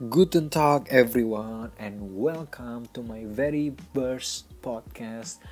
[0.00, 5.44] Guten Tag everyone and welcome to my very first podcast.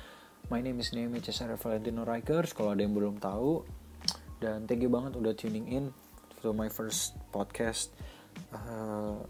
[0.49, 3.61] My name is Neme Cesare Valentino Rikers kalau ada yang belum tahu.
[4.41, 5.93] Dan thank you banget udah tuning in
[6.41, 7.93] to my first podcast.
[8.49, 9.21] Uh,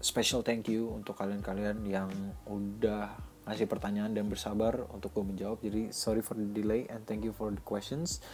[0.00, 2.08] special thank you untuk kalian-kalian yang
[2.48, 3.12] udah
[3.44, 5.60] ngasih pertanyaan dan bersabar untuk gue menjawab.
[5.60, 8.24] Jadi sorry for the delay and thank you for the questions.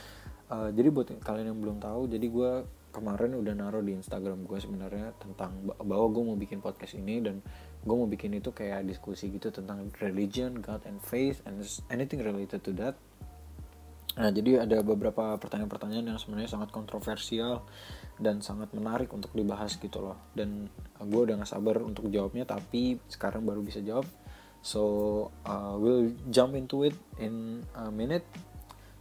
[0.55, 2.53] Uh, jadi buat kalian yang belum tahu, jadi gue
[2.91, 7.45] kemarin udah naruh di Instagram gue sebenarnya tentang bahwa gue mau bikin podcast ini dan
[7.85, 11.63] gue mau bikin itu kayak diskusi gitu tentang religion, God and faith and
[11.93, 12.97] anything related to that.
[14.19, 17.63] Nah jadi ada beberapa pertanyaan-pertanyaan yang sebenarnya sangat kontroversial
[18.19, 20.19] dan sangat menarik untuk dibahas gitu loh.
[20.35, 20.67] Dan
[20.99, 24.09] gue udah gak sabar untuk jawabnya tapi sekarang baru bisa jawab.
[24.59, 24.83] So
[25.47, 28.27] uh, we'll jump into it in a minute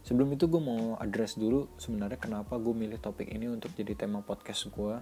[0.02, 4.24] sebelum itu gue mau address dulu sebenarnya kenapa gue milih topik ini untuk jadi tema
[4.24, 4.94] podcast gue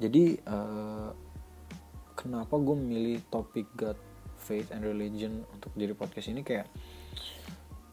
[0.00, 1.12] jadi uh,
[2.16, 4.00] kenapa gue milih topik God,
[4.40, 6.40] faith and religion untuk jadi podcast ini?
[6.40, 6.72] Kayak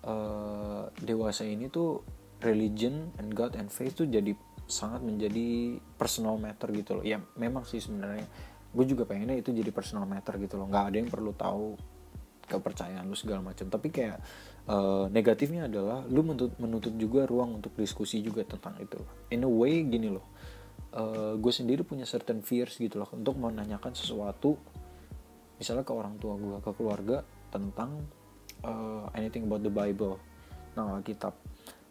[0.08, 2.04] uh, dewasa ini tuh
[2.40, 4.32] religion and God and faith tuh jadi
[4.68, 7.04] sangat menjadi personal matter gitu loh.
[7.04, 8.24] Ya memang sih sebenarnya.
[8.72, 10.72] Gue juga pengennya itu jadi personal matter gitu loh.
[10.72, 11.76] Nggak ada yang perlu tahu
[12.48, 13.68] kepercayaan lu segala macam.
[13.68, 14.20] Tapi kayak
[14.68, 19.00] uh, negatifnya adalah lu menutup, menutup juga ruang untuk diskusi juga tentang itu.
[19.34, 20.26] In a way gini loh.
[20.92, 24.56] Uh, gue sendiri punya certain fears gitu loh untuk menanyakan sesuatu
[25.60, 28.08] misalnya ke orang tua gue ke keluarga tentang
[28.64, 30.16] uh, anything about the Bible.
[30.80, 31.36] Nah kitab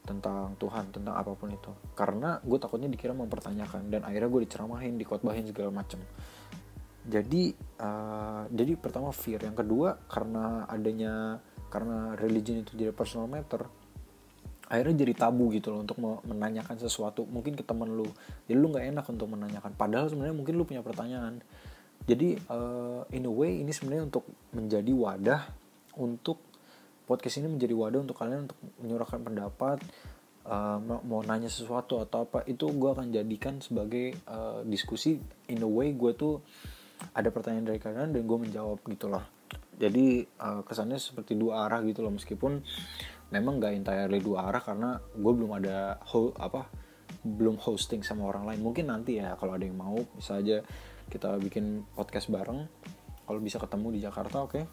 [0.06, 1.70] tentang Tuhan tentang apa pun itu.
[1.92, 6.00] Karena gue takutnya dikira mempertanyakan dan akhirnya gue diceramahin dikotbahin segala macam
[7.06, 9.38] jadi uh, jadi pertama fear.
[9.46, 11.38] Yang kedua karena adanya
[11.68, 13.66] karena religion itu jadi personal matter
[14.66, 17.22] akhirnya jadi tabu gitu loh untuk menanyakan sesuatu.
[17.26, 18.06] Mungkin ke temen lu.
[18.50, 19.72] Jadi lu nggak enak untuk menanyakan.
[19.78, 21.38] Padahal sebenarnya mungkin lu punya pertanyaan.
[22.06, 25.42] Jadi uh, in a way ini sebenarnya untuk menjadi wadah
[25.98, 26.38] untuk
[27.06, 29.78] podcast ini menjadi wadah untuk kalian untuk menyuarakan pendapat
[30.46, 35.18] uh, mau nanya sesuatu atau apa itu gue akan jadikan sebagai uh, diskusi.
[35.50, 36.42] In a way gue tuh
[37.14, 39.35] ada pertanyaan dari kalian dan gue menjawab gitu loh
[39.76, 42.64] jadi uh, kesannya seperti dua arah gitu loh meskipun
[43.30, 46.68] memang gak entirely dua arah karena gue belum ada ho apa
[47.26, 50.62] belum hosting sama orang lain mungkin nanti ya kalau ada yang mau bisa aja
[51.10, 52.66] kita bikin podcast bareng
[53.26, 54.64] kalau bisa ketemu di Jakarta oke okay.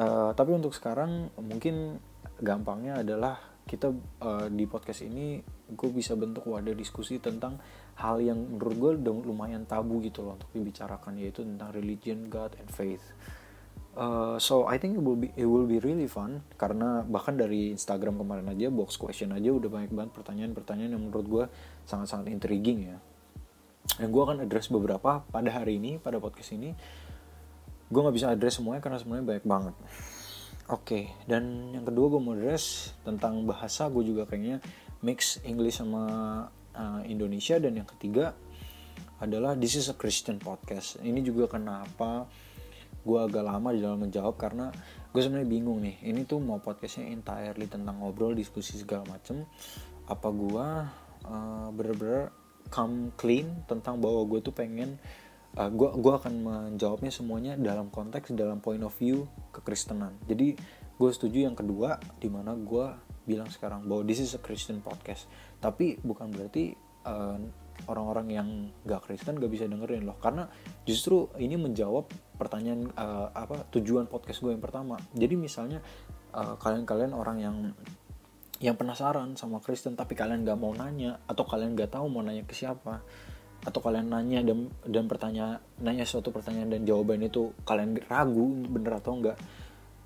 [0.00, 2.00] uh, tapi untuk sekarang mungkin
[2.40, 3.36] gampangnya adalah
[3.68, 3.92] kita
[4.24, 5.38] uh, di podcast ini
[5.70, 7.62] gue bisa bentuk wadah diskusi tentang
[8.00, 12.66] hal yang menurut gue lumayan tabu gitu loh untuk dibicarakan yaitu tentang religion, God, and
[12.66, 13.14] faith.
[13.90, 17.74] Uh, so I think it will be it will be really fun karena bahkan dari
[17.74, 21.44] Instagram kemarin aja box question aja udah banyak banget pertanyaan-pertanyaan yang menurut gue
[21.90, 22.96] sangat-sangat intriguing ya.
[23.98, 26.70] Dan gue akan address beberapa pada hari ini pada podcast ini.
[27.90, 29.74] Gue nggak bisa address semuanya karena semuanya banyak banget.
[30.70, 31.04] Oke, okay.
[31.26, 34.62] dan yang kedua gue mau address tentang bahasa gue juga kayaknya
[35.02, 36.04] mix English sama
[36.78, 38.38] uh, Indonesia dan yang ketiga
[39.18, 42.30] adalah this is a Christian podcast ini juga kenapa
[43.00, 44.68] gue agak lama di dalam menjawab karena
[45.10, 45.96] gue sebenarnya bingung nih.
[46.04, 49.44] Ini tuh mau podcastnya entirely tentang ngobrol diskusi segala macem.
[50.06, 50.66] Apa gue
[51.26, 52.30] uh, bener-bener
[52.70, 55.00] come clean tentang bahwa gue tuh pengen
[55.58, 60.14] uh, gue gue akan menjawabnya semuanya dalam konteks dalam point of view kekristenan.
[60.28, 60.54] Jadi
[61.00, 62.86] gue setuju yang kedua di mana gue
[63.24, 65.26] bilang sekarang bahwa this is a Christian podcast.
[65.58, 67.38] Tapi bukan berarti uh,
[67.88, 68.48] orang-orang yang
[68.84, 70.48] gak Kristen gak bisa dengerin loh karena
[70.84, 75.84] justru ini menjawab pertanyaan uh, apa tujuan podcast gue yang pertama jadi misalnya
[76.32, 77.56] eh, kalian-kalian orang yang
[78.60, 82.44] yang penasaran sama Kristen tapi kalian gak mau nanya atau kalian gak tahu mau nanya
[82.44, 83.00] ke siapa
[83.60, 88.96] atau kalian nanya dan dan pertanyaan nanya suatu pertanyaan dan jawaban itu kalian ragu bener
[88.96, 89.36] atau enggak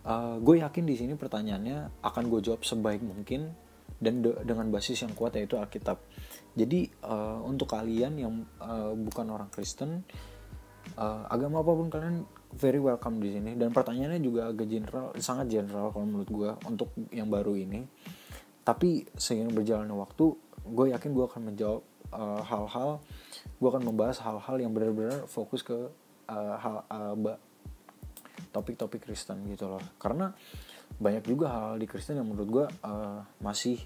[0.02, 3.54] uh, gue yakin di sini pertanyaannya akan gue jawab sebaik mungkin
[4.02, 5.96] dan de dengan basis yang kuat yaitu Alkitab.
[6.54, 10.06] Jadi uh, untuk kalian yang uh, bukan orang Kristen,
[10.94, 12.22] uh, agama apa pun kalian
[12.54, 13.58] very welcome di sini.
[13.58, 17.82] Dan pertanyaannya juga agak general, sangat general kalau menurut gue untuk yang baru ini.
[18.62, 20.24] Tapi seiring berjalannya waktu,
[20.64, 21.82] gue yakin gue akan menjawab
[22.46, 23.02] hal-hal, uh,
[23.58, 25.74] gue akan membahas hal-hal yang benar-benar fokus ke
[26.30, 27.36] uh, hal uh,
[28.54, 29.82] topik-topik Kristen gitu loh.
[29.98, 30.30] Karena
[30.94, 33.82] banyak juga hal, -hal di Kristen yang menurut gue uh, masih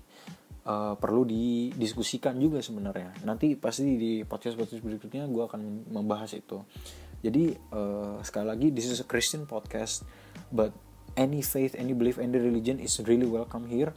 [0.69, 3.17] uh, perlu didiskusikan juga sebenarnya.
[3.25, 6.61] Nanti pasti di podcast-podcast berikutnya gue akan membahas itu.
[7.25, 10.05] Jadi uh, sekali lagi this is a Christian podcast,
[10.53, 10.71] but
[11.19, 13.91] any faith any belief any religion is really welcome here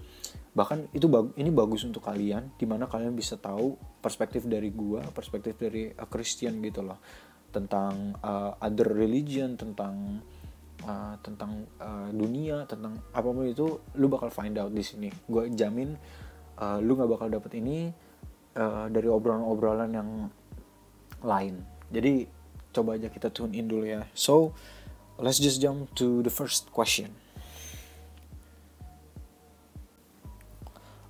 [0.51, 5.05] bahkan itu bag ini bagus untuk kalian di mana kalian bisa tahu perspektif dari gua
[5.13, 6.99] perspektif dari a Christian gitu loh
[7.53, 10.19] tentang uh, other religion tentang
[10.83, 15.51] uh, tentang uh, dunia tentang apa pun itu lu bakal find out di sini gue
[15.55, 15.95] jamin
[16.61, 17.89] uh, lu nggak bakal dapet ini
[18.55, 20.09] uh, dari obrolan-obrolan yang
[21.25, 21.59] lain
[21.89, 22.29] jadi
[22.71, 24.53] coba aja kita tune in dulu ya so
[25.19, 27.11] let's just jump to the first question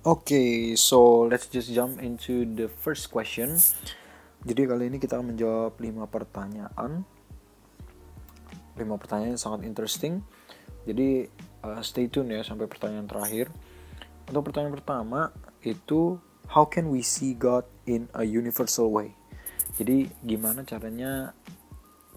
[0.02, 3.54] Oke, okay, so let's just jump into the first question.
[4.42, 7.06] Jadi kali ini kita akan menjawab 5 pertanyaan.
[8.74, 10.18] 5 pertanyaan yang sangat interesting.
[10.90, 11.30] Jadi
[11.62, 13.46] uh, stay tune ya sampai pertanyaan terakhir.
[14.28, 15.20] Untuk pertanyaan pertama
[15.64, 16.18] itu
[16.50, 19.16] how can we see God in a universal way?
[19.78, 21.32] Jadi gimana caranya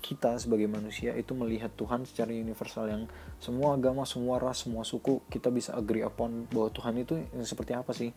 [0.04, 3.04] kita sebagai manusia itu melihat Tuhan secara universal yang
[3.42, 7.90] semua agama, semua ras, semua suku kita bisa agree upon bahwa Tuhan itu seperti apa
[7.96, 8.14] sih?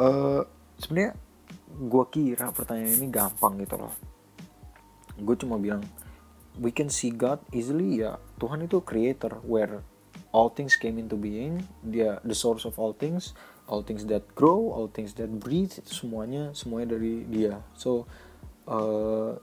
[0.00, 0.40] Uh,
[0.80, 1.12] Sebenarnya
[1.72, 3.92] gue kira pertanyaan ini gampang gitu loh.
[5.20, 5.84] Gue cuma bilang
[6.60, 9.80] we can see God easily ya Tuhan itu creator where
[10.32, 11.68] all things came into being.
[11.84, 13.36] Dia the source of all things
[13.72, 17.62] all things that grow all things that breathe semuanya semuanya dari dia.
[17.72, 18.04] So
[18.66, 19.38] uh,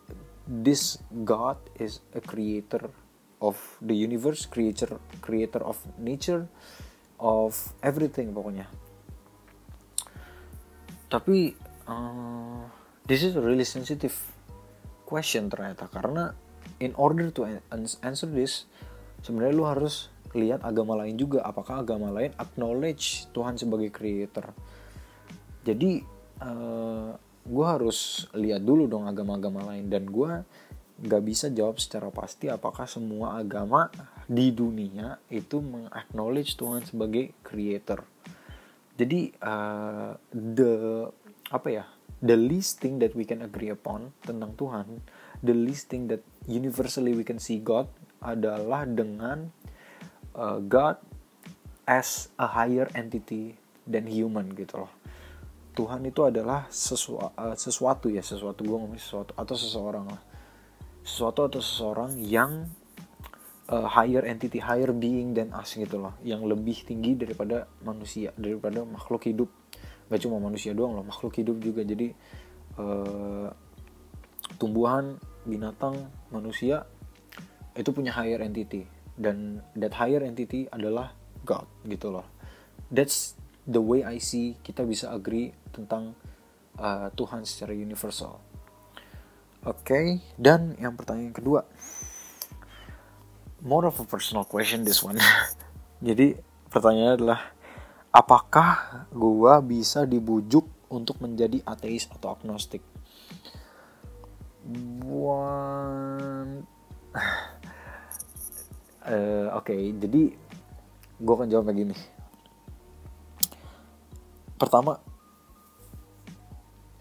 [0.45, 2.93] this God is a creator
[3.39, 6.45] of the universe, creator creator of nature,
[7.17, 8.67] of everything pokoknya.
[11.09, 11.55] Tapi
[11.87, 12.69] uh,
[13.07, 14.13] this is a really sensitive
[15.07, 15.87] question ternyata.
[15.89, 16.35] Karena
[16.77, 17.47] in order to
[18.05, 18.69] answer this
[19.25, 24.53] sebenarnya lu harus lihat agama lain juga apakah agama lain acknowledge Tuhan sebagai creator.
[25.65, 26.01] Jadi
[26.43, 27.13] uh,
[27.49, 30.31] gue harus lihat dulu dong agama-agama lain dan gue
[30.99, 33.89] gak bisa jawab secara pasti apakah semua agama
[34.29, 38.05] di dunia itu mengaknowledge Tuhan sebagai creator.
[38.99, 41.07] Jadi uh, the
[41.49, 41.85] apa ya
[42.19, 44.99] the least thing that we can agree upon tentang Tuhan,
[45.39, 47.87] the least thing that universally we can see God
[48.19, 49.55] adalah dengan
[50.35, 50.97] uh, God
[51.89, 53.57] as a higher entity
[53.89, 54.93] than human gitu loh.
[55.73, 60.21] Tuhan itu adalah sesu, uh, sesuatu ya sesuatu gue ngomong sesuatu atau seseorang lah.
[61.01, 62.67] Sesuatu atau seseorang yang
[63.71, 66.13] uh, higher entity higher being than us gitu loh.
[66.21, 69.49] Yang lebih tinggi daripada manusia daripada makhluk hidup.
[70.09, 71.81] Gak cuma manusia doang loh makhluk hidup juga.
[71.81, 72.11] Jadi
[72.77, 73.49] uh,
[74.61, 75.17] tumbuhan
[75.47, 75.95] binatang
[76.29, 76.85] manusia
[77.77, 81.11] itu punya higher entity dan that higher entity adalah
[81.43, 82.25] God gitu loh
[82.89, 83.35] that's
[83.69, 86.17] the way I see kita bisa agree tentang
[86.81, 88.41] uh, Tuhan secara universal.
[89.67, 90.05] Oke, okay.
[90.39, 91.67] dan yang pertanyaan kedua,
[93.59, 95.19] more of a personal question this one.
[96.07, 96.39] Jadi
[96.71, 97.41] pertanyaannya adalah,
[98.09, 102.79] apakah gua bisa dibujuk untuk menjadi ateis atau agnostik?
[105.03, 106.63] One,
[109.09, 110.21] uh, oke, okay, jadi
[111.19, 111.97] gue akan jawab begini.
[114.59, 115.01] Pertama,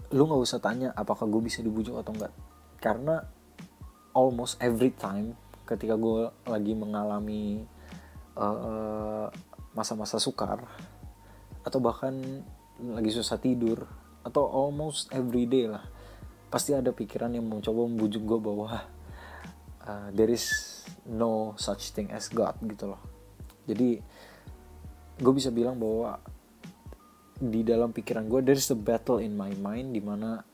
[0.08, 2.32] lu nggak usah tanya apakah gue bisa dibujuk atau enggak
[2.80, 3.28] karena
[4.16, 5.36] almost every time
[5.68, 7.68] ketika gue lagi mengalami
[8.32, 9.28] uh,
[9.76, 10.64] masa-masa sukar
[11.60, 12.16] atau bahkan
[12.80, 13.84] lagi susah tidur
[14.24, 15.84] atau almost every day lah
[16.48, 18.88] pasti ada pikiran yang mau coba membujuk gue bahwa
[19.88, 20.44] uh, there is
[21.08, 23.00] no such thing as God gitu loh.
[23.64, 23.98] Jadi
[25.18, 26.20] gue bisa bilang bahwa
[27.38, 30.44] di dalam pikiran gue there's a battle in my mind di mana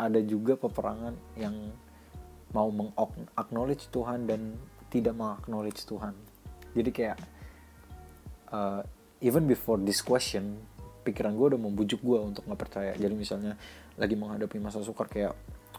[0.00, 1.54] ada juga peperangan yang
[2.50, 4.58] mau mengaknowledge Tuhan dan
[4.90, 6.16] tidak mengaknowledge Tuhan.
[6.74, 7.18] Jadi kayak
[8.50, 8.82] uh,
[9.22, 10.58] even before this question
[11.04, 12.92] pikiran gue udah membujuk gue untuk nggak percaya.
[12.96, 13.54] Jadi misalnya
[14.00, 15.36] lagi menghadapi masa sukar kayak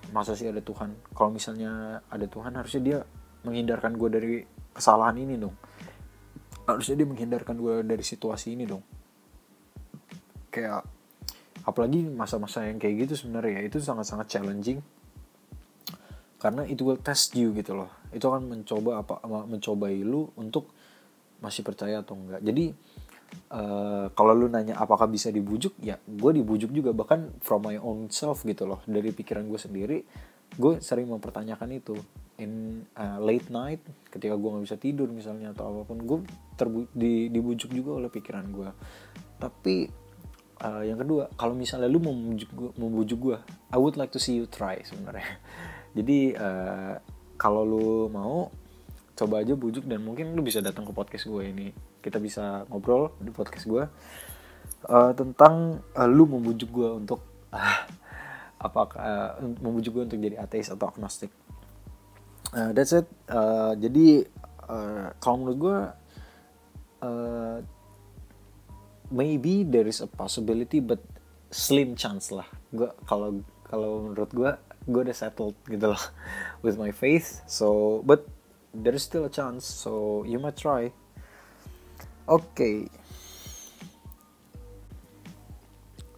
[0.10, 0.98] masa sih ada Tuhan?
[1.14, 2.98] Kalau misalnya ada Tuhan harusnya dia
[3.46, 4.36] menghindarkan gue dari
[4.74, 5.54] kesalahan ini dong.
[6.66, 8.82] Harusnya dia menghindarkan gue dari situasi ini dong.
[10.50, 10.82] Kayak
[11.62, 14.82] apalagi masa-masa yang kayak gitu sebenarnya itu sangat-sangat challenging.
[16.42, 17.94] Karena itu will test you gitu loh.
[18.10, 20.74] Itu akan mencoba apa mencobai lu untuk
[21.42, 22.42] masih percaya atau enggak.
[22.42, 22.74] Jadi
[23.54, 28.12] uh, kalau lu nanya apakah bisa dibujuk ya gue dibujuk juga bahkan from my own
[28.12, 28.80] self gitu loh.
[28.88, 29.98] Dari pikiran gue sendiri
[30.52, 31.96] gue sering mempertanyakan itu.
[32.42, 36.20] In uh, late night ketika gue nggak bisa tidur misalnya atau apa pun gue
[36.98, 38.70] di, dibujuk juga oleh pikiran gue
[39.38, 39.90] tapi
[40.62, 43.38] uh, yang kedua kalau misalnya lu mau membujuk gua, membujuk gua
[43.74, 45.42] I would like to see you try sebenarnya.
[45.98, 46.96] Jadi uh,
[47.36, 48.54] kalau lu mau
[49.18, 51.70] coba aja bujuk dan mungkin lu bisa datang ke podcast gue ini
[52.02, 53.84] kita bisa ngobrol di podcast gue
[54.90, 57.22] uh, tentang uh, lu membujuk gue untuk
[57.54, 57.80] uh,
[58.62, 61.34] apakah uh, membujuk gue untuk jadi ateis atau agnostik.
[62.54, 63.08] Uh, that's it.
[63.30, 64.26] Uh, jadi
[64.70, 65.80] uh, kalau menurut gue
[67.06, 67.58] uh,
[69.10, 71.02] maybe there is a possibility but
[71.50, 72.46] slim chance lah.
[72.70, 74.52] Gue kalau kalau menurut gue
[74.90, 76.04] gue udah settled gitu loh
[76.66, 77.42] with my faith.
[77.50, 78.26] So but
[78.74, 79.66] there is still a chance.
[79.66, 80.94] So you might try
[82.32, 82.88] okay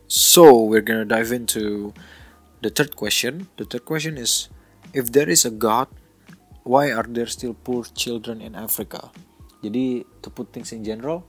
[0.06, 1.90] so we're gonna dive into
[2.62, 3.50] the third question.
[3.58, 4.48] The third question is
[4.94, 5.90] if there is a god
[6.62, 9.10] why are there still poor children in Africa?
[9.66, 11.26] Jadi to put things in general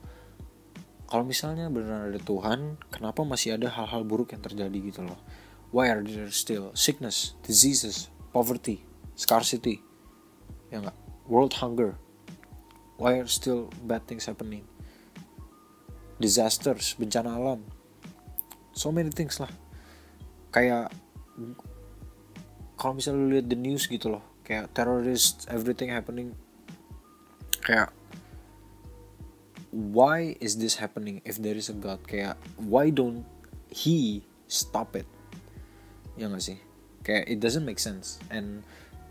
[1.09, 5.17] kalau misalnya benar ada Tuhan kenapa masih ada hal-hal buruk yang terjadi gitu loh?
[5.73, 8.85] Why are there still sickness, diseases, poverty,
[9.17, 9.81] scarcity,
[10.69, 11.99] ya enggak, world hunger,
[13.00, 14.62] why are still bad things happening,
[16.25, 17.61] disasters, bencana alam,
[18.73, 19.52] so many things lah,
[20.49, 20.88] kayak
[22.81, 26.33] kalau misalnya lu lihat the news gitu loh, kayak terrorist, everything happening,
[27.61, 27.93] kayak
[29.75, 31.19] why is this happening?
[31.26, 32.07] If there is a God?
[32.07, 33.26] Kayak why don't
[33.69, 35.11] he stop it?
[36.14, 36.59] ya gak sih?
[37.02, 38.23] Kayak it doesn't make sense.
[38.31, 38.62] And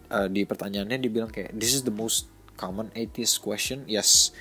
[0.07, 3.83] uh, di pertanyaannya dibilang kayak this is the most common atheist question.
[3.91, 4.31] Yes.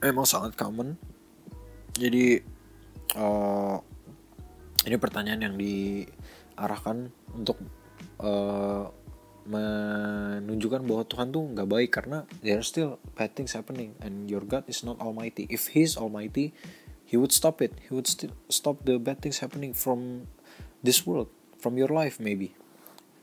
[0.00, 0.96] Emang sangat common
[1.96, 2.40] jadi
[3.16, 3.76] uh,
[4.88, 7.60] ini pertanyaan yang diarahkan untuk
[8.20, 8.88] uh,
[9.42, 14.46] menunjukkan bahwa Tuhan tuh nggak baik karena there are still bad things happening and your
[14.46, 15.50] God is not almighty.
[15.50, 16.54] If He is almighty
[17.12, 17.76] He would stop it.
[17.76, 20.32] He would still stop the bad things happening from
[20.80, 21.28] this world
[21.60, 22.56] from your life maybe.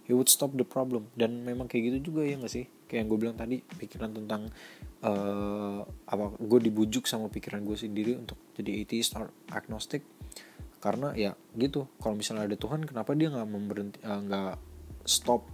[0.05, 1.09] He would stop the problem.
[1.17, 2.69] Dan memang kayak gitu juga ya gak sih?
[2.85, 4.53] Kayak yang gue bilang tadi pikiran tentang
[5.01, 10.03] uh, apa gue dibujuk sama pikiran gue sendiri untuk jadi atheist or agnostic
[10.79, 14.59] karena ya gitu kalau misalnya ada Tuhan kenapa dia nggak memberhenti eh, nggak uh,
[15.03, 15.47] stop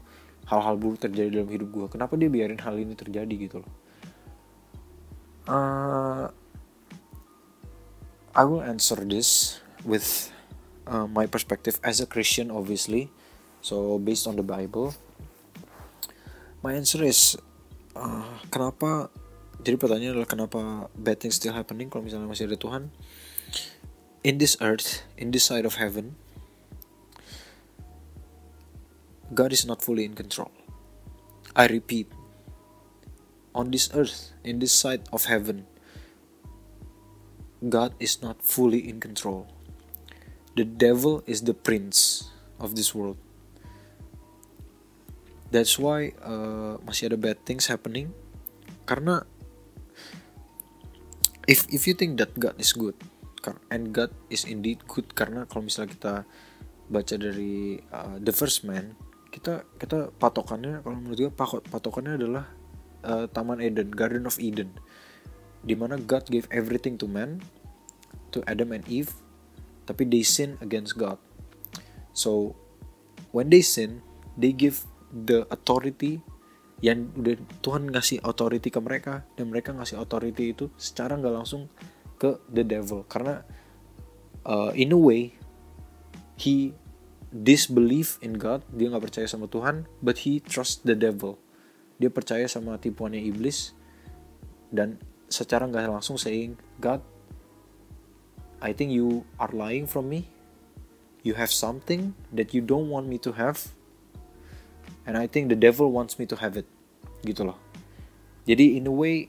[0.46, 3.74] hal-hal buruk terjadi dalam hidup gue kenapa dia biarin hal ini terjadi gitu loh
[5.50, 6.30] uh,
[8.36, 10.28] I will answer this with
[10.84, 13.08] uh, my perspective as a Christian, obviously.
[13.64, 14.94] So based on the Bible,
[16.60, 17.40] my answer is
[17.96, 19.08] uh, kenapa?
[19.66, 20.60] Jadi pertanyaan adalah kenapa
[20.94, 22.94] bad things still happening kalau misalnya masih ada Tuhan?
[24.22, 26.14] In this earth, in this side of heaven,
[29.34, 30.54] God is not fully in control.
[31.58, 32.14] I repeat,
[33.58, 35.66] on this earth, in this side of heaven,
[37.66, 39.50] God is not fully in control
[40.56, 43.20] the devil is the prince of this world.
[45.52, 48.16] That's why uh, masih ada bad things happening
[48.88, 49.28] karena
[51.46, 52.98] if if you think that God is good
[53.70, 56.14] and God is indeed good karena kalau misalnya kita
[56.90, 58.98] baca dari uh, the first man
[59.30, 61.32] kita kita patokannya kalau menurut gue
[61.70, 62.46] patokannya adalah
[63.06, 64.74] uh, Taman Eden Garden of Eden
[65.66, 67.42] di mana God gave everything to man
[68.34, 69.14] to Adam and Eve
[69.86, 71.22] tapi they sin against God.
[72.12, 72.58] So
[73.30, 74.02] when they sin,
[74.34, 74.84] they give
[75.14, 76.25] the authority
[76.86, 77.34] yang udah
[77.65, 81.65] Tuhan ngasih authority ke mereka dan mereka ngasih authority itu secara nggak langsung
[82.22, 83.42] ke the devil karena
[84.46, 85.34] uh, in a way
[86.38, 86.77] he
[87.34, 91.42] disbelieve in God dia nggak percaya sama Tuhan but he trust the devil
[91.98, 93.74] dia percaya sama tipuannya iblis
[94.70, 97.01] dan secara nggak langsung saying God
[98.65, 100.30] I think you are lying from me.
[101.24, 103.70] You have something that you don't want me to have.
[105.06, 106.65] And I think the devil wants me to have it.
[107.25, 107.58] Gitu loh.
[108.46, 109.27] Jadi in a way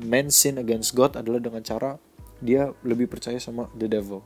[0.00, 2.00] man sin against God adalah dengan cara
[2.40, 4.24] dia lebih percaya sama the devil.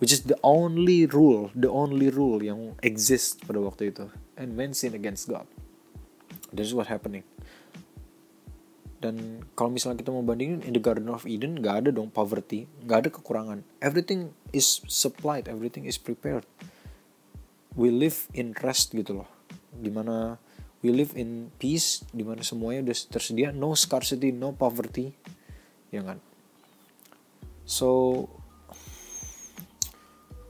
[0.00, 4.08] Which is the only rule, the only rule yang exist pada waktu itu.
[4.36, 5.48] And man sin against God.
[6.52, 7.24] That's what happening
[9.00, 12.68] dan kalau misalnya kita mau bandingin in the Garden of Eden nggak ada dong poverty
[12.84, 16.44] nggak ada kekurangan everything is supplied everything is prepared
[17.72, 19.28] we live in rest gitu loh
[19.72, 20.36] di mana
[20.80, 23.48] we live in peace di mana semuanya udah tersedia.
[23.52, 25.12] No scarcity no poverty.
[25.92, 26.18] Ya kan?
[27.68, 28.26] So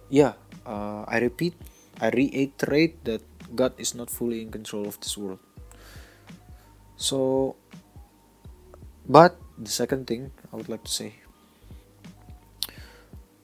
[0.08, 1.54] yeah uh, I repeat
[2.00, 5.42] I reiterate that God is not fully in control of this world.
[7.00, 7.54] So
[9.10, 11.18] But the second thing I would like to say,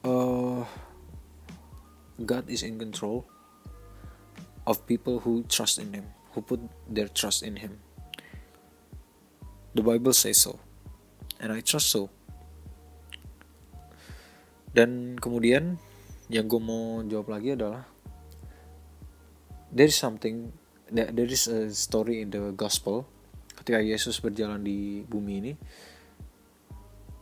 [0.07, 0.62] uh,
[2.23, 3.26] God is in control
[4.62, 7.81] of people who trust in Him, who put their trust in Him.
[9.76, 10.57] the Bible says so
[11.37, 12.09] and I trust so.
[14.73, 15.76] Dan kemudian
[16.33, 17.85] yang gue mau jawab lagi adalah
[19.69, 20.52] there is something
[20.88, 23.05] there is a story in the gospel
[23.57, 25.52] ketika Yesus berjalan di bumi ini.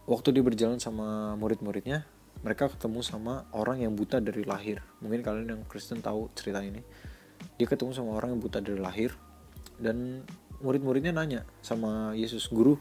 [0.07, 2.07] Waktu dia berjalan sama murid-muridnya
[2.45, 4.85] mereka ketemu sama orang yang buta dari lahir.
[5.01, 6.83] Mungkin kalian yang Kristen tahu cerita ini
[7.57, 9.15] dia ketemu sama orang yang buta dari lahir
[9.79, 10.23] dan
[10.63, 12.79] murid-muridnya nanya sama Yesus guru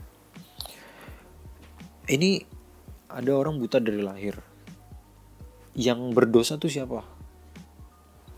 [2.07, 2.43] ini
[3.07, 4.35] ada orang buta dari lahir
[5.73, 7.01] yang berdosa tuh siapa?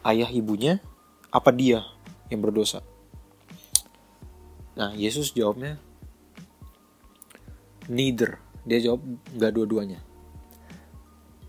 [0.06, 0.80] Ayah ibunya
[1.34, 1.84] apa dia
[2.32, 2.86] yang berdosa?
[4.76, 5.80] Nah, Yesus jawabnya
[7.88, 8.40] neither.
[8.68, 9.02] Dia jawab
[9.36, 10.00] nggak dua-duanya.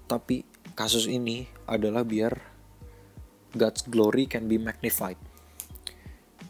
[0.06, 0.46] Tapi
[0.78, 2.55] kasus ini adalah biar
[3.56, 5.18] God's glory can be magnified.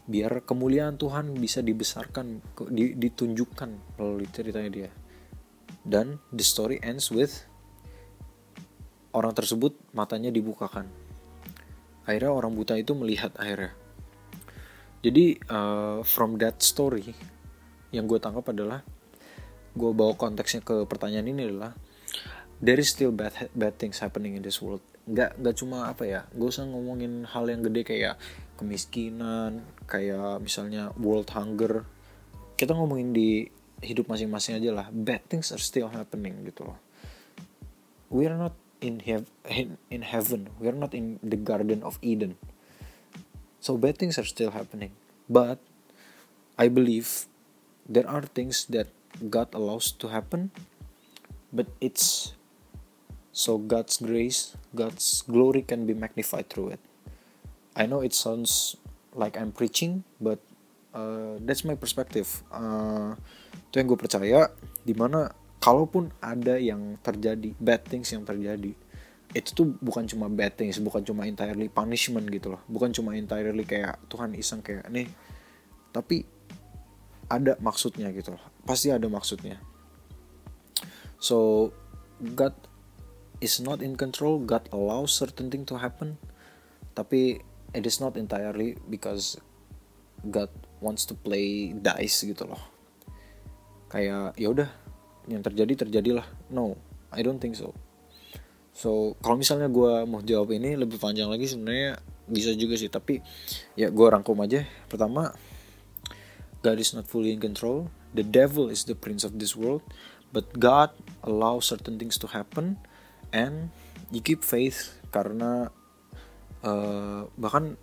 [0.07, 2.39] Biar kemuliaan Tuhan bisa dibesarkan,
[2.71, 4.91] ditunjukkan melalui ceritanya dia.
[5.83, 7.47] Dan the story ends with
[9.15, 10.87] orang tersebut matanya dibukakan.
[12.07, 13.75] Akhirnya orang buta itu melihat akhirnya.
[15.03, 17.15] Jadi uh, from that story
[17.91, 18.83] yang gue tangkap adalah
[19.77, 21.71] gue bawa konteksnya ke pertanyaan ini adalah
[22.59, 24.81] there is still bad bad things happening in this world.
[25.07, 28.15] Gak gak cuma apa ya, gue usah ngomongin hal yang gede kayak
[28.59, 31.87] kemiskinan, kayak misalnya world hunger.
[32.59, 33.47] Kita ngomongin di
[33.79, 34.87] hidup masing-masing aja lah.
[34.91, 36.79] Bad things are still happening gitu loh.
[38.11, 39.31] We are not in hev-
[39.93, 40.51] in heaven.
[40.59, 42.37] We are not in the Garden of Eden.
[43.59, 44.93] So bad things are still happening.
[45.27, 45.59] But
[46.55, 47.27] I believe
[47.83, 48.87] there are things that
[49.29, 50.53] God allows to happen,
[51.51, 52.36] but it's
[53.37, 56.81] so God's grace, God's glory can be magnified through it.
[57.77, 58.73] I know it sounds
[59.13, 60.41] like I'm preaching, but
[60.97, 62.25] uh, that's my perspective.
[62.49, 63.13] Uh,
[63.69, 64.49] itu yang gue percaya,
[64.81, 65.29] di mana
[65.61, 68.73] kalaupun ada yang terjadi bad things yang terjadi
[69.35, 73.67] itu tuh bukan cuma bad things bukan cuma entirely punishment gitu loh bukan cuma entirely
[73.67, 75.11] kayak Tuhan iseng kayak nih
[75.91, 76.23] tapi
[77.27, 79.59] ada maksudnya gitu loh pasti ada maksudnya
[81.19, 81.69] so
[82.23, 82.55] God
[83.43, 86.17] is not in control God allows certain thing to happen
[86.97, 87.41] tapi
[87.77, 89.37] it is not entirely because
[90.25, 90.49] God
[90.81, 92.61] wants to play dice gitu loh.
[93.93, 94.69] Kayak ya udah
[95.29, 96.25] yang terjadi terjadilah.
[96.49, 96.73] No
[97.13, 97.77] I don't think so.
[98.73, 101.97] So kalau misalnya gue mau jawab ini lebih panjang lagi sebenarnya
[102.27, 103.21] bisa juga sih tapi
[103.77, 104.65] ya gue rangkum aja.
[104.89, 105.33] Pertama
[106.65, 107.93] God is not fully in control.
[108.17, 109.85] The devil is the prince of this world
[110.33, 112.81] but God allow certain things to happen
[113.31, 113.71] and
[114.11, 115.71] you keep faith karena
[116.63, 117.75] uh, bahkan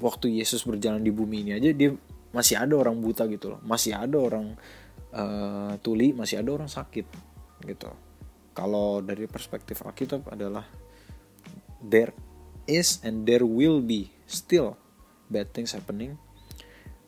[0.00, 1.94] waktu Yesus berjalan di bumi ini aja dia
[2.32, 3.60] masih ada orang buta gitu loh.
[3.64, 4.56] Masih ada orang
[5.12, 7.06] uh, tuli masih ada orang sakit
[7.68, 7.88] gitu.
[8.52, 10.64] Kalau dari perspektif Alkitab adalah
[11.80, 12.12] there
[12.68, 14.78] is and there will be still
[15.32, 16.20] bad things happening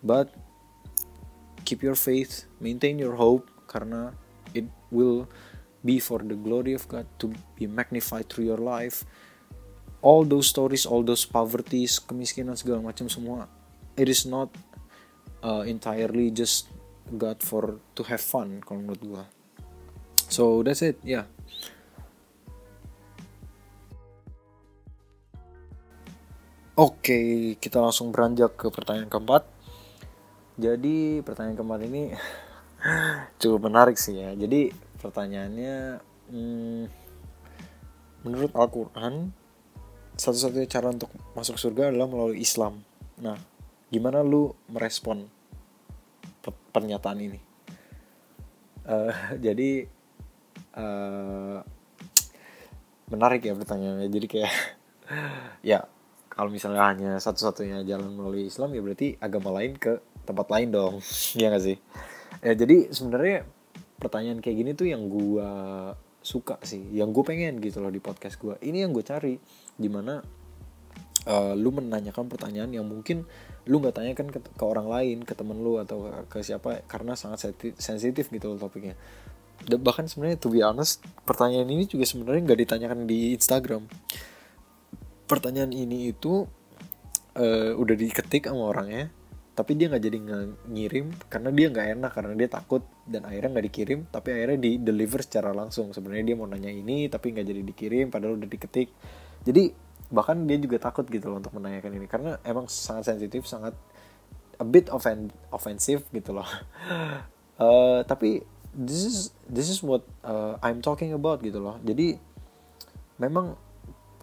[0.03, 0.33] but
[1.63, 4.13] keep your faith maintain your hope karena
[4.53, 5.29] it will
[5.85, 9.05] be for the glory of God to be magnified through your life
[10.01, 13.47] all those stories all those poverties kemiskinan segala macam semua
[13.95, 14.49] it is not
[15.45, 16.73] uh, entirely just
[17.15, 19.25] God for to have fun kalau menurut gua
[20.33, 21.29] so that's it yeah.
[26.75, 29.47] Oke, kita langsung beranjak ke pertanyaan keempat.
[30.59, 32.11] Jadi pertanyaan keempat ini
[33.39, 34.35] cukup menarik sih ya.
[34.35, 36.01] Jadi pertanyaannya,
[36.33, 36.83] hmm,
[38.25, 39.29] menurut Al-Quran,
[40.17, 42.81] satu-satunya cara untuk masuk surga adalah melalui Islam.
[43.21, 43.37] Nah,
[43.93, 45.29] gimana lu merespon
[46.73, 47.41] pernyataan ini.
[48.89, 49.13] Uh,
[49.45, 49.87] jadi
[50.75, 51.61] uh,
[53.13, 54.09] menarik ya pertanyaannya.
[54.09, 54.55] Jadi kayak
[55.71, 55.85] ya
[56.33, 60.95] kalau misalnya hanya satu-satunya jalan melalui Islam ya berarti agama lain ke tempat lain dong.
[61.39, 61.79] ya gak sih?
[62.43, 63.47] Ya, jadi sebenarnya
[64.05, 65.51] pertanyaan kayak gini tuh yang gue
[66.25, 68.57] suka sih, yang gue pengen gitu loh di podcast gue.
[68.61, 69.37] Ini yang gue cari,
[69.77, 70.21] di mana
[71.29, 73.25] uh, lu menanyakan pertanyaan yang mungkin
[73.65, 77.17] lu nggak tanyakan ke, ke orang lain ke temen lu atau ke, ke siapa karena
[77.17, 78.97] sangat sensitif gitu loh topiknya
[79.65, 83.89] Dan bahkan sebenarnya to be honest pertanyaan ini juga sebenarnya nggak ditanyakan di Instagram
[85.25, 86.45] pertanyaan ini itu
[87.41, 89.09] uh, udah diketik sama orangnya
[89.55, 90.19] tapi dia nggak jadi
[90.67, 94.71] ngirim karena dia nggak enak karena dia takut dan akhirnya nggak dikirim tapi akhirnya di
[94.83, 95.95] deliver secara langsung.
[95.95, 98.91] Sebenarnya dia mau nanya ini tapi nggak jadi dikirim padahal udah diketik.
[99.47, 99.71] Jadi
[100.11, 103.73] bahkan dia juga takut gitu loh untuk menanyakan ini karena emang sangat sensitif sangat
[104.59, 106.47] a bit offen offensive gitu loh.
[107.55, 108.43] Uh, tapi
[108.75, 111.79] this is this is what uh, I'm talking about gitu loh.
[111.87, 112.19] Jadi
[113.23, 113.55] memang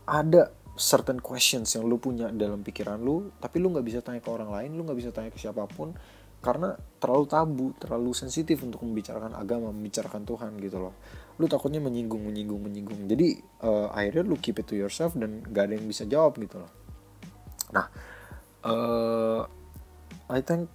[0.03, 4.29] ada certain questions yang lu punya dalam pikiran lu tapi lu nggak bisa tanya ke
[4.33, 5.93] orang lain lu nggak bisa tanya ke siapa pun
[6.41, 10.97] karena terlalu tabu terlalu sensitif untuk membicarakan agama membicarakan Tuhan gitu loh.
[11.37, 13.05] Lu takutnya menyinggung menyinggung menyinggung.
[13.05, 16.57] Jadi uh, akhirnya lu keep it to yourself dan gak ada yang bisa jawab gitu
[16.57, 16.71] loh.
[17.77, 17.85] Nah
[18.65, 19.45] uh,
[20.33, 20.65] I think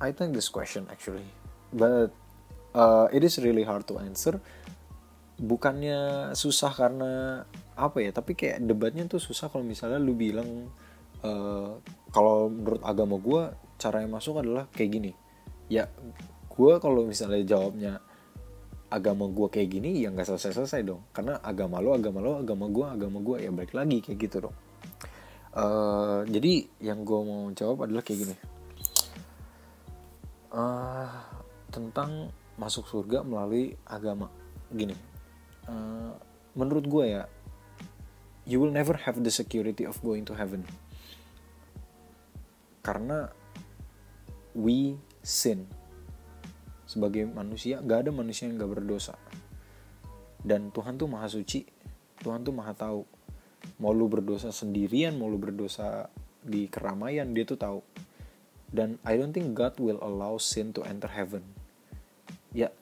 [0.00, 1.28] I think this question actually
[1.68, 2.16] but
[2.72, 4.40] uh, it is really hard to answer
[5.40, 10.68] bukannya susah karena apa ya tapi kayak debatnya tuh susah kalau misalnya lu bilang
[11.24, 11.80] uh,
[12.12, 13.42] kalau menurut agama gue
[13.80, 15.12] cara yang masuk adalah kayak gini.
[15.72, 15.88] Ya
[16.52, 18.04] gue kalau misalnya jawabnya
[18.92, 21.08] agama gue kayak gini ya nggak selesai selesai dong.
[21.16, 24.56] Karena agama lo agama lo agama gue agama gue ya balik lagi kayak gitu dong.
[25.50, 28.36] Uh, jadi yang gue mau jawab adalah kayak gini.
[30.52, 31.08] Uh,
[31.72, 32.28] tentang
[32.60, 34.28] masuk surga melalui agama.
[34.68, 35.09] Gini
[35.70, 36.12] uh,
[36.58, 37.24] menurut gue ya
[38.50, 40.66] you will never have the security of going to heaven.
[42.82, 43.30] Karena
[44.56, 45.70] we sin.
[46.88, 49.14] Sebagai manusia gak ada manusia yang gak berdosa.
[50.42, 51.62] Dan Tuhan tuh maha suci
[52.20, 53.06] Tuhan tuh maha tahu.
[53.78, 56.08] Mau lu berdosa sendirian mau lu berdosa
[56.40, 57.80] di keramaian dia tuh tahu.
[58.70, 61.46] Dan I don't think God will allow sin to enter heaven.
[62.50, 62.74] Ya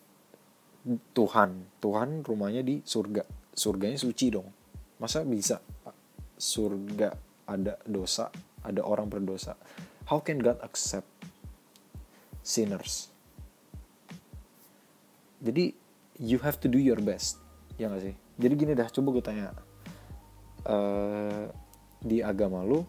[1.13, 1.69] Tuhan.
[1.85, 3.25] Tuhan rumahnya di surga.
[3.53, 4.49] Surganya suci dong.
[4.97, 5.61] Masa bisa?
[6.39, 7.13] Surga
[7.49, 8.33] ada dosa
[8.65, 9.55] ada orang berdosa.
[10.09, 11.07] How can God accept
[12.41, 13.13] sinners?
[15.39, 15.77] Jadi
[16.19, 17.39] you have to do your best.
[17.79, 18.15] Ya gak sih?
[18.39, 19.55] Jadi gini dah coba gue tanya.
[20.69, 21.47] Uh,
[22.03, 22.83] di agama lu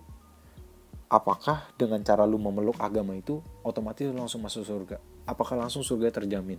[1.09, 4.97] apakah dengan cara lu memeluk agama itu otomatis langsung masuk surga?
[5.29, 6.57] Apakah langsung surga terjamin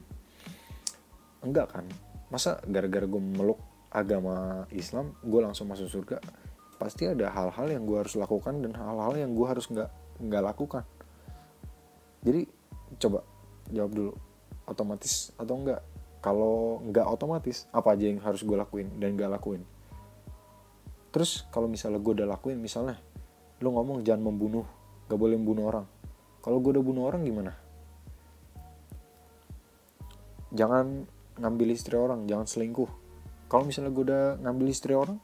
[1.44, 1.84] enggak kan.
[2.30, 3.58] Masa gara-gara gue memeluk
[3.90, 6.22] agama Islam gue langsung masuk surga
[6.80, 9.90] pasti ada hal-hal yang gue harus lakukan dan hal-hal yang gue harus nggak
[10.24, 10.84] nggak lakukan.
[12.24, 12.48] Jadi
[12.96, 13.20] coba
[13.68, 14.12] jawab dulu
[14.64, 15.80] otomatis atau enggak?
[16.20, 19.64] Kalau enggak otomatis apa aja yang harus gue lakuin dan gak lakuin?
[21.10, 23.00] Terus kalau misalnya gue udah lakuin misalnya
[23.60, 24.64] lo ngomong jangan membunuh
[25.08, 25.86] gak boleh membunuh orang.
[26.40, 27.52] Kalau gue udah bunuh orang gimana?
[30.56, 31.04] Jangan
[31.40, 32.90] ngambil istri orang jangan selingkuh.
[33.50, 35.18] Kalau misalnya gue udah ngambil istri orang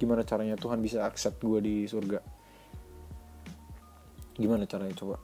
[0.00, 2.24] gimana caranya Tuhan bisa accept gue di surga?
[4.38, 5.20] Gimana caranya coba?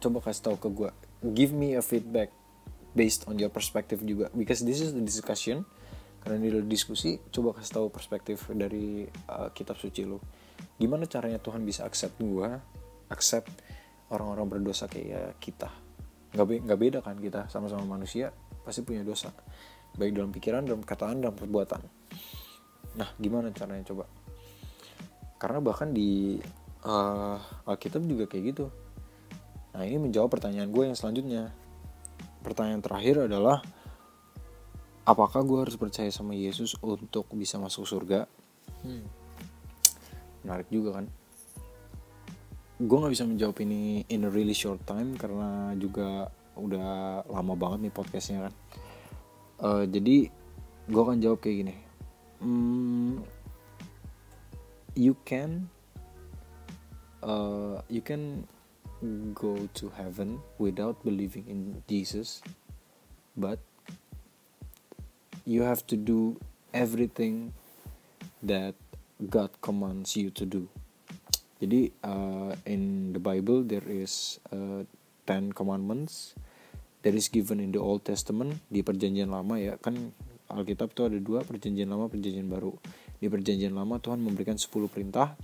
[0.00, 0.90] Coba kasih tahu ke gue
[1.34, 2.30] give me a feedback
[2.96, 4.32] based on your perspective juga.
[4.32, 5.66] Because this is the discussion.
[6.22, 10.18] Karena ini diskusi coba kasih tahu perspektif dari uh, kitab suci lo
[10.76, 12.48] gimana caranya Tuhan bisa accept gue
[13.08, 13.48] accept
[14.10, 15.70] orang-orang berdosa kayak kita?
[16.34, 18.34] Nggak be nggak beda kan kita sama-sama manusia
[18.66, 19.30] pasti punya dosa.
[19.94, 21.80] Baik dalam pikiran dalam perkataan dalam perbuatan.
[22.98, 24.10] Nah gimana caranya coba?
[25.38, 26.34] Karena bahkan di
[26.82, 27.38] uh,
[27.70, 28.66] Alkitab juga kayak gitu.
[29.78, 31.54] Nah ini menjawab pertanyaan gue yang selanjutnya.
[32.42, 33.62] Pertanyaan terakhir adalah
[35.06, 38.26] apakah gue harus percaya sama Yesus untuk bisa masuk surga?
[38.82, 39.06] Hmm.
[40.46, 41.06] menarik juga kan?
[42.78, 47.88] Gue nggak bisa menjawab ini in a really short time karena juga udah lama banget
[47.88, 48.54] nih podcastnya kan.
[49.56, 50.28] Uh, jadi
[50.88, 51.76] gue akan jawab kayak gini.
[52.40, 53.24] Hmm,
[54.96, 55.68] you can
[57.24, 58.44] uh, you can
[59.36, 62.40] go to heaven without believing in Jesus,
[63.36, 63.60] but
[65.44, 66.40] you have to do
[66.72, 67.52] everything
[68.42, 68.74] that
[69.28, 70.68] God commands you to do.
[71.56, 74.84] Jadi uh, in the Bible there is uh,
[75.24, 76.36] ten commandments
[77.06, 79.94] that is given in the Old Testament di Perjanjian Lama ya kan
[80.50, 82.74] Alkitab itu ada dua Perjanjian Lama Perjanjian Baru.
[83.22, 85.38] Di Perjanjian Lama Tuhan memberikan 10 perintah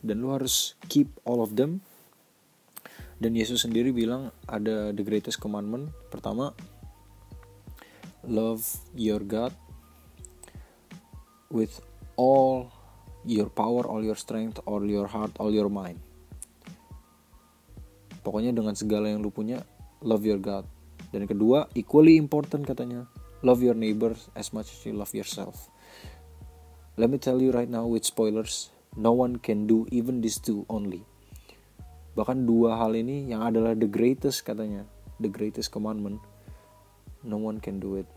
[0.00, 1.84] dan lu harus keep all of them
[3.20, 6.56] dan Yesus sendiri bilang ada the greatest commandment pertama
[8.24, 8.64] love
[8.96, 9.52] your God
[11.52, 11.84] with
[12.16, 12.72] all
[13.22, 16.00] your power, all your strength, all your heart, all your mind.
[18.22, 19.62] Pokoknya dengan segala yang lu punya,
[20.02, 20.66] love your God.
[21.14, 23.08] Dan kedua, equally important katanya,
[23.40, 25.72] love your neighbors as much as you love yourself.
[27.00, 30.68] Let me tell you right now with spoilers, no one can do even these two
[30.68, 31.08] only
[32.12, 34.84] bahkan dua hal ini yang adalah the greatest katanya
[35.16, 36.20] the greatest commandment
[37.24, 38.08] no one can do it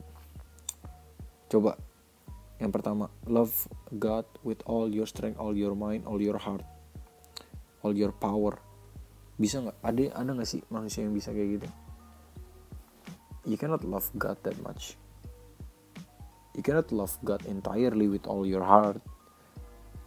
[1.48, 1.80] coba
[2.60, 3.56] yang pertama love
[3.95, 6.67] God with all your strength all your mind all your heart
[7.88, 8.60] all your power
[9.36, 9.78] bisa nggak?
[9.84, 11.67] Ada ada nggak sih manusia yang bisa kayak gitu?
[13.45, 14.98] You cannot love God that much.
[16.56, 19.04] You cannot love God entirely with all your heart.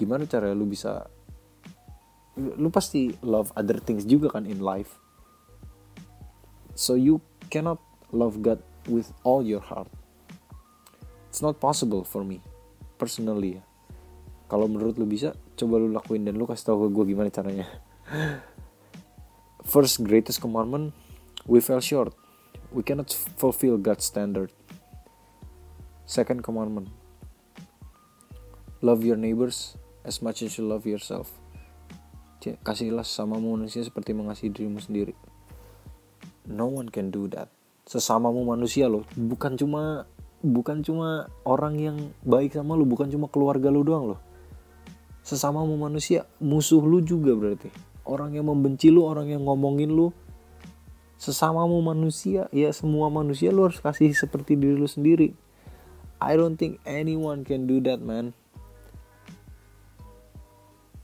[0.01, 1.07] Gimana cara lu bisa
[2.38, 4.97] lu pasti love other things juga kan in life.
[6.79, 7.83] So you cannot
[8.14, 9.91] love God with all your heart.
[11.29, 12.41] It's not possible for me
[12.97, 13.62] personally ya.
[14.49, 17.69] Kalau menurut lu bisa coba lu lakuin dan lu kasih tahu ke gue gimana caranya
[19.64, 20.94] first greatest commandment
[21.47, 22.12] we fell short.
[22.71, 24.53] We cannot fulfill God's standard.
[26.05, 26.88] Second commandment
[28.81, 31.33] love your neighbors as much as you love yourself.
[32.38, 35.12] Kasihlah sama manusia seperti mengasihi dirimu sendiri.
[36.49, 37.53] No one can do that.
[37.85, 39.05] Sesamamu manusia loh.
[39.16, 40.09] Bukan cuma
[40.40, 44.21] bukan cuma orang yang baik sama lu bukan cuma keluarga lu doang loh.
[45.21, 47.68] Sesamamu manusia musuh lu juga berarti
[48.09, 50.11] orang yang membenci lu orang yang ngomongin lu.
[51.21, 55.37] Sesamamu manusia ya semua manusia lu harus kasih seperti diri lu sendiri.
[56.18, 58.33] I don't think anyone can do that man.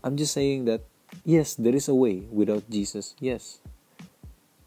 [0.01, 0.87] I'm just saying that
[1.23, 3.61] yes there is a way without Jesus yes.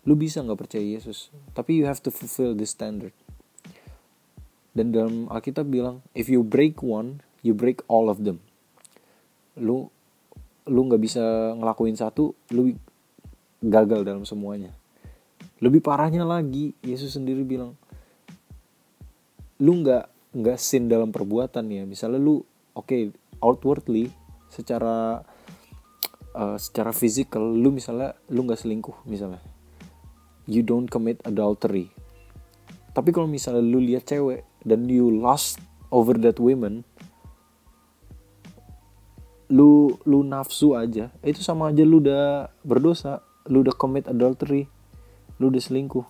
[0.07, 3.15] Lu bisa nggak percaya Yesus tapi you have to fulfill this standard.
[4.77, 8.43] Dan dalam Alkitab bilang if you break one you break all of them.
[9.55, 9.89] Lu
[10.67, 11.23] lu nggak bisa
[11.55, 12.75] ngelakuin satu lu
[13.63, 14.71] gagal dalam semuanya.
[15.57, 17.73] Lebih parahnya lagi Yesus sendiri bilang
[19.57, 21.83] lu nggak nggak sin dalam perbuatan ya.
[21.87, 22.43] Misalnya lu
[22.77, 23.01] oke okay,
[23.41, 24.13] outwardly
[24.47, 25.25] secara
[26.37, 29.41] uh, secara physical lu misalnya lu nggak selingkuh misalnya.
[30.47, 31.91] You don't commit adultery.
[32.93, 36.85] Tapi kalau misalnya lu lihat cewek dan you lost over that woman
[39.47, 41.11] lu lu nafsu aja.
[41.23, 44.67] Itu sama aja lu udah berdosa lu udah commit adultery
[45.39, 46.03] lu udah selingkuh.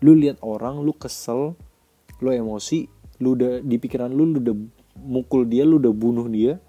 [0.00, 1.58] Lu lihat orang lu kesel
[2.22, 2.86] lu emosi
[3.20, 4.56] lu udah di pikiran lu lu udah
[5.00, 6.60] mukul dia lu udah bunuh dia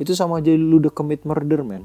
[0.00, 1.84] itu sama aja lu udah commit murder man.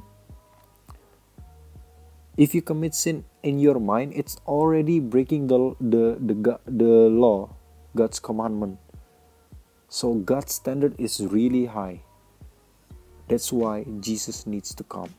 [2.35, 7.51] If you commit sin in your mind it's already breaking the the the the law
[7.91, 8.79] God's commandment.
[9.91, 12.04] So God's standard is really high
[13.25, 15.09] That's why Jesus needs to come.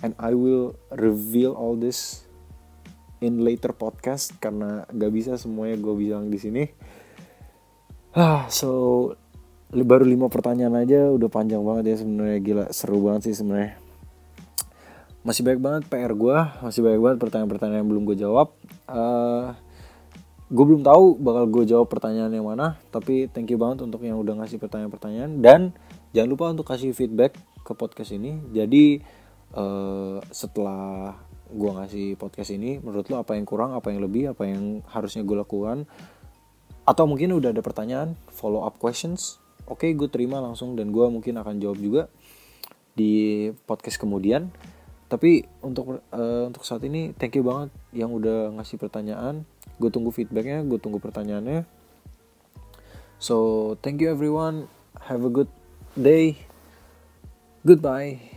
[0.00, 2.26] And I will reveal all this
[3.22, 6.64] in later podcast karena gak bisa semuanya gue bilang di sini.
[8.12, 9.14] Ah, so
[9.72, 13.78] baru lima pertanyaan aja udah panjang banget ya sebenarnya gila seru banget sih sebenarnya.
[15.22, 18.58] Masih banyak banget PR gue, masih banyak banget pertanyaan-pertanyaan yang belum gue jawab.
[18.90, 19.54] Uh,
[20.50, 24.18] gue belum tahu bakal gue jawab pertanyaan yang mana, tapi thank you banget untuk yang
[24.18, 25.60] udah ngasih pertanyaan-pertanyaan dan
[26.12, 28.38] jangan lupa untuk kasih feedback ke podcast ini.
[28.52, 29.00] Jadi
[29.56, 31.16] uh, setelah
[31.52, 35.24] gue ngasih podcast ini menurut lo apa yang kurang apa yang lebih apa yang harusnya
[35.24, 35.88] gue lakukan?
[36.82, 39.40] Atau mungkin udah ada pertanyaan follow up questions?
[39.70, 42.02] Oke okay, gue terima langsung dan gue mungkin akan jawab juga
[42.92, 44.52] di podcast kemudian.
[45.06, 49.44] Tapi untuk uh, untuk saat ini thank you banget yang udah ngasih pertanyaan.
[49.76, 51.68] Gue tunggu feedbacknya gue tunggu pertanyaannya.
[53.22, 53.36] So
[53.84, 54.66] thank you everyone.
[55.08, 55.48] Have a good
[56.00, 56.36] day.
[57.64, 58.31] Goodbye.